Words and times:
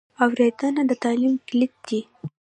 اورېدنه 0.23 0.81
د 0.89 0.91
تعلیم 1.03 1.33
کلید 1.47 1.73
دی. 1.87 1.99